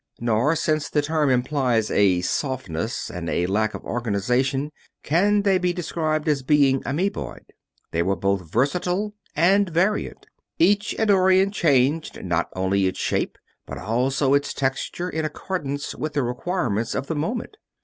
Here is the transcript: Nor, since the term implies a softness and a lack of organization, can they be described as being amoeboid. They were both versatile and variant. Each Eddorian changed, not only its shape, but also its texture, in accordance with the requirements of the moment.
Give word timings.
Nor, 0.19 0.55
since 0.55 0.89
the 0.89 1.03
term 1.03 1.29
implies 1.29 1.91
a 1.91 2.21
softness 2.21 3.11
and 3.11 3.29
a 3.29 3.45
lack 3.45 3.75
of 3.75 3.83
organization, 3.83 4.71
can 5.03 5.43
they 5.43 5.59
be 5.59 5.73
described 5.73 6.27
as 6.27 6.41
being 6.41 6.81
amoeboid. 6.87 7.45
They 7.91 8.01
were 8.01 8.15
both 8.15 8.51
versatile 8.51 9.13
and 9.35 9.69
variant. 9.69 10.25
Each 10.57 10.95
Eddorian 10.97 11.51
changed, 11.51 12.23
not 12.25 12.49
only 12.55 12.87
its 12.87 12.97
shape, 12.97 13.37
but 13.67 13.77
also 13.77 14.33
its 14.33 14.55
texture, 14.55 15.07
in 15.07 15.23
accordance 15.23 15.93
with 15.93 16.13
the 16.13 16.23
requirements 16.23 16.95
of 16.95 17.05
the 17.05 17.15
moment. 17.15 17.57